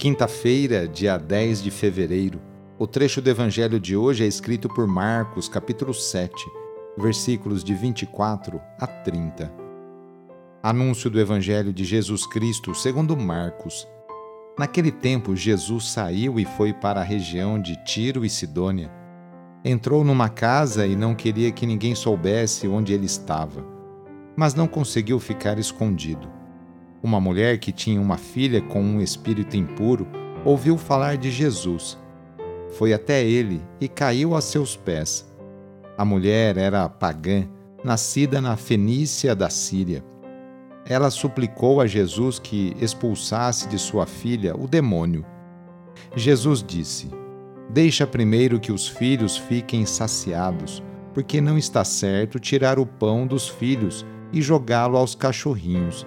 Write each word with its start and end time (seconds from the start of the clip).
Quinta-feira, 0.00 0.88
dia 0.88 1.18
10 1.18 1.62
de 1.62 1.70
fevereiro. 1.70 2.40
O 2.78 2.86
trecho 2.86 3.20
do 3.20 3.28
evangelho 3.28 3.78
de 3.78 3.94
hoje 3.94 4.24
é 4.24 4.26
escrito 4.26 4.66
por 4.66 4.86
Marcos, 4.86 5.46
capítulo 5.46 5.92
7, 5.92 6.32
versículos 6.96 7.62
de 7.62 7.74
24 7.74 8.58
a 8.78 8.86
30. 8.86 9.52
Anúncio 10.62 11.10
do 11.10 11.20
evangelho 11.20 11.70
de 11.70 11.84
Jesus 11.84 12.26
Cristo, 12.26 12.74
segundo 12.74 13.14
Marcos. 13.14 13.86
Naquele 14.58 14.90
tempo, 14.90 15.36
Jesus 15.36 15.90
saiu 15.90 16.40
e 16.40 16.46
foi 16.46 16.72
para 16.72 17.02
a 17.02 17.04
região 17.04 17.60
de 17.60 17.76
Tiro 17.84 18.24
e 18.24 18.30
Sidônia. 18.30 18.90
Entrou 19.62 20.02
numa 20.02 20.30
casa 20.30 20.86
e 20.86 20.96
não 20.96 21.14
queria 21.14 21.52
que 21.52 21.66
ninguém 21.66 21.94
soubesse 21.94 22.66
onde 22.66 22.94
ele 22.94 23.04
estava, 23.04 23.62
mas 24.34 24.54
não 24.54 24.66
conseguiu 24.66 25.20
ficar 25.20 25.58
escondido 25.58 26.39
uma 27.02 27.20
mulher 27.20 27.58
que 27.58 27.72
tinha 27.72 28.00
uma 28.00 28.16
filha 28.16 28.60
com 28.60 28.82
um 28.82 29.00
espírito 29.00 29.56
impuro 29.56 30.06
ouviu 30.44 30.76
falar 30.76 31.16
de 31.16 31.30
Jesus. 31.30 31.98
Foi 32.76 32.92
até 32.92 33.24
ele 33.24 33.62
e 33.80 33.88
caiu 33.88 34.34
a 34.34 34.40
seus 34.40 34.76
pés. 34.76 35.26
A 35.96 36.04
mulher 36.04 36.56
era 36.56 36.88
pagã, 36.88 37.46
nascida 37.82 38.40
na 38.40 38.56
Fenícia 38.56 39.34
da 39.34 39.50
Síria. 39.50 40.04
Ela 40.86 41.10
suplicou 41.10 41.80
a 41.80 41.86
Jesus 41.86 42.38
que 42.38 42.74
expulsasse 42.80 43.68
de 43.68 43.78
sua 43.78 44.06
filha 44.06 44.56
o 44.56 44.66
demônio. 44.66 45.24
Jesus 46.16 46.62
disse: 46.62 47.10
Deixa 47.68 48.06
primeiro 48.06 48.58
que 48.58 48.72
os 48.72 48.88
filhos 48.88 49.36
fiquem 49.36 49.84
saciados, 49.86 50.82
porque 51.14 51.40
não 51.40 51.58
está 51.58 51.84
certo 51.84 52.38
tirar 52.38 52.78
o 52.78 52.86
pão 52.86 53.26
dos 53.26 53.48
filhos 53.48 54.04
e 54.32 54.40
jogá-lo 54.40 54.96
aos 54.96 55.14
cachorrinhos. 55.14 56.06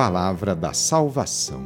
palavra 0.00 0.54
da 0.54 0.72
salvação. 0.72 1.62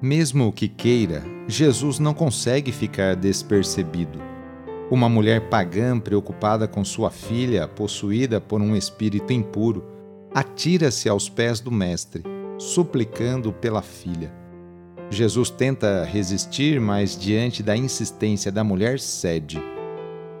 Mesmo 0.00 0.52
que 0.52 0.68
queira, 0.68 1.24
Jesus 1.48 1.98
não 1.98 2.14
consegue 2.14 2.70
ficar 2.70 3.16
despercebido. 3.16 4.20
Uma 4.92 5.08
mulher 5.08 5.48
pagã 5.48 5.98
preocupada 5.98 6.68
com 6.68 6.84
sua 6.84 7.10
filha, 7.10 7.66
possuída 7.66 8.40
por 8.40 8.60
um 8.60 8.76
espírito 8.76 9.32
impuro, 9.32 9.84
atira-se 10.32 11.08
aos 11.08 11.28
pés 11.28 11.58
do 11.58 11.72
Mestre, 11.72 12.22
suplicando 12.58 13.52
pela 13.52 13.82
filha. 13.82 14.32
Jesus 15.10 15.50
tenta 15.50 16.04
resistir, 16.04 16.80
mas 16.80 17.18
diante 17.18 17.60
da 17.60 17.76
insistência 17.76 18.52
da 18.52 18.62
mulher, 18.62 19.00
cede. 19.00 19.60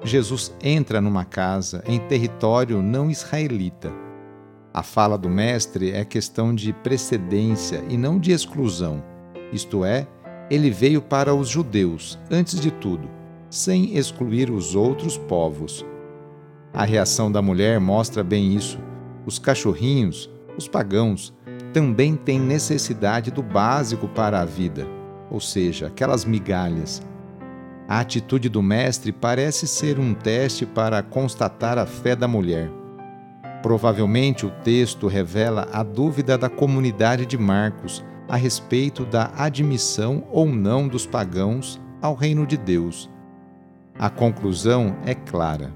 Jesus 0.04 0.54
entra 0.62 1.00
numa 1.00 1.24
casa 1.24 1.82
em 1.84 1.98
território 1.98 2.80
não 2.80 3.10
israelita 3.10 3.92
a 4.74 4.82
fala 4.82 5.18
do 5.18 5.28
Mestre 5.28 5.90
é 5.90 6.04
questão 6.04 6.54
de 6.54 6.72
precedência 6.72 7.84
e 7.90 7.96
não 7.96 8.18
de 8.18 8.32
exclusão, 8.32 9.02
isto 9.52 9.84
é, 9.84 10.06
ele 10.50 10.70
veio 10.70 11.02
para 11.02 11.34
os 11.34 11.48
judeus, 11.48 12.18
antes 12.30 12.58
de 12.58 12.70
tudo, 12.70 13.08
sem 13.50 13.96
excluir 13.96 14.50
os 14.50 14.74
outros 14.74 15.18
povos. 15.18 15.84
A 16.72 16.84
reação 16.84 17.30
da 17.30 17.42
mulher 17.42 17.78
mostra 17.78 18.24
bem 18.24 18.54
isso. 18.54 18.78
Os 19.26 19.38
cachorrinhos, 19.38 20.30
os 20.56 20.66
pagãos, 20.66 21.34
também 21.72 22.16
têm 22.16 22.40
necessidade 22.40 23.30
do 23.30 23.42
básico 23.42 24.08
para 24.08 24.40
a 24.40 24.44
vida, 24.44 24.86
ou 25.30 25.38
seja, 25.38 25.88
aquelas 25.88 26.24
migalhas. 26.24 27.02
A 27.86 28.00
atitude 28.00 28.48
do 28.48 28.62
Mestre 28.62 29.12
parece 29.12 29.68
ser 29.68 29.98
um 29.98 30.14
teste 30.14 30.64
para 30.64 31.02
constatar 31.02 31.76
a 31.76 31.84
fé 31.84 32.16
da 32.16 32.26
mulher. 32.26 32.81
Provavelmente 33.62 34.44
o 34.44 34.50
texto 34.50 35.06
revela 35.06 35.68
a 35.72 35.84
dúvida 35.84 36.36
da 36.36 36.48
comunidade 36.48 37.24
de 37.24 37.38
Marcos 37.38 38.04
a 38.28 38.36
respeito 38.36 39.04
da 39.04 39.30
admissão 39.36 40.26
ou 40.32 40.46
não 40.46 40.88
dos 40.88 41.06
pagãos 41.06 41.80
ao 42.00 42.14
reino 42.14 42.44
de 42.44 42.56
Deus. 42.56 43.08
A 43.96 44.10
conclusão 44.10 44.96
é 45.06 45.14
clara. 45.14 45.72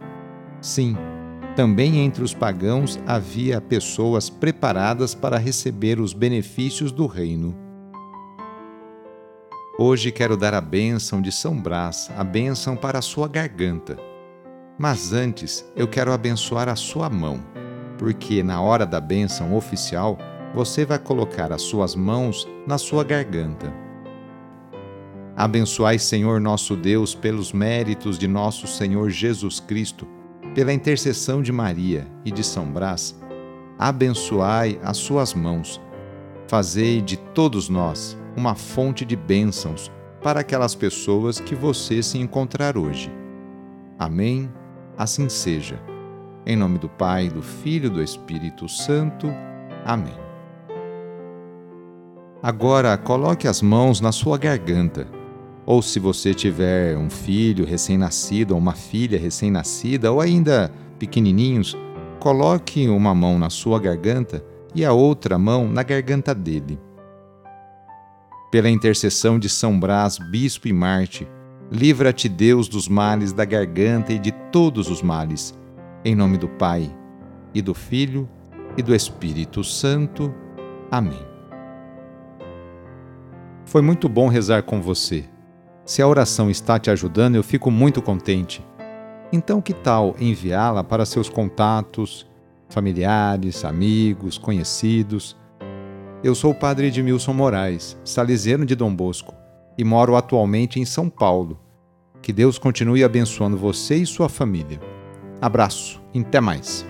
Sim, 0.60 0.96
também 1.54 1.98
entre 1.98 2.24
os 2.24 2.34
pagãos 2.34 2.98
havia 3.06 3.60
pessoas 3.60 4.28
preparadas 4.28 5.14
para 5.14 5.38
receber 5.38 6.00
os 6.00 6.12
benefícios 6.12 6.90
do 6.90 7.06
reino. 7.06 7.54
Hoje 9.78 10.10
quero 10.10 10.36
dar 10.36 10.54
a 10.54 10.60
bênção 10.60 11.20
de 11.20 11.30
São 11.30 11.56
Brás, 11.60 12.10
a 12.16 12.24
bênção 12.24 12.74
para 12.74 12.98
a 12.98 13.02
sua 13.02 13.28
garganta. 13.28 13.96
Mas 14.78 15.12
antes 15.12 15.64
eu 15.76 15.86
quero 15.86 16.12
abençoar 16.12 16.68
a 16.68 16.74
sua 16.74 17.08
mão 17.08 17.40
porque 17.98 18.42
na 18.42 18.60
hora 18.60 18.86
da 18.86 19.00
bênção 19.00 19.54
oficial 19.54 20.18
você 20.54 20.84
vai 20.84 20.98
colocar 20.98 21.52
as 21.52 21.62
suas 21.62 21.94
mãos 21.94 22.48
na 22.66 22.78
sua 22.78 23.04
garganta. 23.04 23.72
Abençoai, 25.36 25.98
Senhor 25.98 26.40
nosso 26.40 26.74
Deus, 26.74 27.14
pelos 27.14 27.52
méritos 27.52 28.18
de 28.18 28.26
nosso 28.26 28.66
Senhor 28.66 29.10
Jesus 29.10 29.60
Cristo, 29.60 30.06
pela 30.54 30.72
intercessão 30.72 31.42
de 31.42 31.52
Maria 31.52 32.06
e 32.24 32.30
de 32.30 32.42
São 32.42 32.64
Brás, 32.64 33.14
abençoai 33.78 34.80
as 34.82 34.96
suas 34.96 35.34
mãos. 35.34 35.78
Fazei 36.48 37.02
de 37.02 37.18
todos 37.18 37.68
nós 37.68 38.16
uma 38.34 38.54
fonte 38.54 39.04
de 39.04 39.16
bênçãos 39.16 39.90
para 40.22 40.40
aquelas 40.40 40.74
pessoas 40.74 41.38
que 41.38 41.54
você 41.54 42.02
se 42.02 42.18
encontrar 42.18 42.78
hoje. 42.78 43.12
Amém? 43.98 44.50
Assim 44.96 45.28
seja. 45.28 45.78
Em 46.48 46.54
nome 46.54 46.78
do 46.78 46.88
Pai, 46.88 47.28
do 47.28 47.42
Filho 47.42 47.86
e 47.86 47.90
do 47.90 48.00
Espírito 48.00 48.68
Santo. 48.68 49.26
Amém. 49.84 50.14
Agora 52.40 52.96
coloque 52.96 53.48
as 53.48 53.60
mãos 53.60 54.00
na 54.00 54.12
sua 54.12 54.38
garganta. 54.38 55.08
Ou 55.66 55.82
se 55.82 55.98
você 55.98 56.32
tiver 56.32 56.96
um 56.96 57.10
filho 57.10 57.66
recém-nascido 57.66 58.52
ou 58.52 58.60
uma 58.60 58.74
filha 58.74 59.18
recém-nascida 59.18 60.12
ou 60.12 60.20
ainda 60.20 60.70
pequenininhos, 61.00 61.76
coloque 62.20 62.88
uma 62.88 63.12
mão 63.12 63.40
na 63.40 63.50
sua 63.50 63.80
garganta 63.80 64.44
e 64.72 64.84
a 64.84 64.92
outra 64.92 65.36
mão 65.36 65.68
na 65.68 65.82
garganta 65.82 66.32
dele. 66.32 66.78
Pela 68.52 68.70
intercessão 68.70 69.36
de 69.36 69.48
São 69.48 69.80
Brás, 69.80 70.16
bispo 70.30 70.68
e 70.68 70.72
Marte, 70.72 71.26
livra-te 71.72 72.28
Deus 72.28 72.68
dos 72.68 72.86
males 72.86 73.32
da 73.32 73.44
garganta 73.44 74.12
e 74.12 74.18
de 74.20 74.30
todos 74.52 74.88
os 74.88 75.02
males 75.02 75.52
em 76.06 76.14
nome 76.14 76.38
do 76.38 76.46
Pai, 76.46 76.88
e 77.52 77.60
do 77.60 77.74
Filho, 77.74 78.28
e 78.76 78.82
do 78.82 78.94
Espírito 78.94 79.64
Santo. 79.64 80.32
Amém. 80.88 81.18
Foi 83.64 83.82
muito 83.82 84.08
bom 84.08 84.28
rezar 84.28 84.62
com 84.62 84.80
você. 84.80 85.24
Se 85.84 86.00
a 86.00 86.06
oração 86.06 86.48
está 86.48 86.78
te 86.78 86.90
ajudando, 86.92 87.34
eu 87.34 87.42
fico 87.42 87.72
muito 87.72 88.00
contente. 88.00 88.64
Então, 89.32 89.60
que 89.60 89.74
tal 89.74 90.14
enviá-la 90.20 90.84
para 90.84 91.04
seus 91.04 91.28
contatos, 91.28 92.24
familiares, 92.68 93.64
amigos, 93.64 94.38
conhecidos? 94.38 95.36
Eu 96.22 96.36
sou 96.36 96.52
o 96.52 96.54
padre 96.54 96.86
Edmilson 96.86 97.32
Moraes, 97.32 97.98
salizeiro 98.04 98.64
de 98.64 98.76
Dom 98.76 98.94
Bosco, 98.94 99.34
e 99.76 99.82
moro 99.82 100.14
atualmente 100.14 100.78
em 100.78 100.84
São 100.84 101.10
Paulo. 101.10 101.58
Que 102.22 102.32
Deus 102.32 102.58
continue 102.58 103.02
abençoando 103.02 103.56
você 103.56 103.96
e 103.96 104.06
sua 104.06 104.28
família. 104.28 104.80
Abraço, 105.40 106.00
até 106.14 106.40
mais. 106.40 106.86